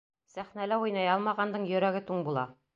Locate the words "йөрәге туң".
1.71-2.29